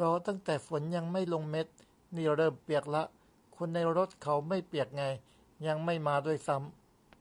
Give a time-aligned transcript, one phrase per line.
[0.00, 1.66] รอตั้งแต่ฝนยังไม่ลงเม็ด
[2.16, 3.02] นี่เริ่มเปียกละ
[3.56, 5.04] คนในรถเขาไม่เปียกไง
[5.66, 6.68] ยังไม่มาด้วยซ้ำ